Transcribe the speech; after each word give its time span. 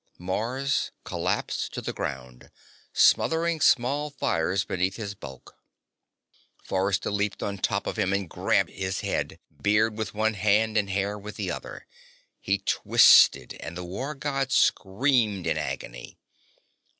Mars 0.17 0.89
collapsed 1.03 1.75
to 1.75 1.79
the 1.81 1.93
ground, 1.93 2.49
smothering 2.91 3.61
small 3.61 4.09
fires 4.09 4.65
beneath 4.65 4.95
his 4.95 5.13
bulk. 5.13 5.55
Forrester 6.63 7.11
leaped 7.11 7.43
on 7.43 7.59
top 7.59 7.85
of 7.85 7.97
him 7.99 8.11
and 8.11 8.27
grabbed 8.27 8.71
his 8.71 9.01
head, 9.01 9.39
beard 9.61 9.95
with 9.95 10.15
one 10.15 10.33
hand 10.33 10.75
and 10.75 10.89
hair 10.89 11.19
with 11.19 11.35
the 11.35 11.51
other. 11.51 11.85
He 12.39 12.57
twisted 12.65 13.53
and 13.59 13.77
the 13.77 13.83
War 13.83 14.15
God 14.15 14.51
screamed 14.51 15.45
in 15.45 15.59
agony. 15.59 16.17